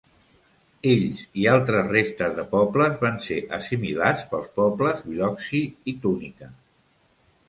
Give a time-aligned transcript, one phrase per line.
[0.91, 5.61] Ells i altres restes de pobles van ser assimilats pels pobles Biloxi
[5.93, 6.49] i Tunica.